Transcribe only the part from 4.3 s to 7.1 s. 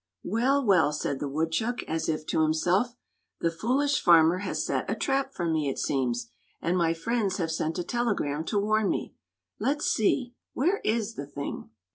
has set a trap for me, it seems, and my